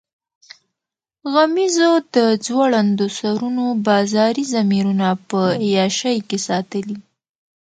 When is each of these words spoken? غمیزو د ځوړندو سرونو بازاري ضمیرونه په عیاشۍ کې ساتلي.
غمیزو 1.33 1.91
د 2.15 2.17
ځوړندو 2.45 3.05
سرونو 3.17 3.65
بازاري 3.87 4.43
ضمیرونه 4.53 5.07
په 5.29 5.41
عیاشۍ 5.63 6.17
کې 6.29 6.37
ساتلي. 6.47 6.97